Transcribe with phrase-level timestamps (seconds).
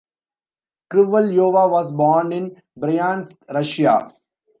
[0.89, 4.11] Krivelyova was born in Bryansk, Russia.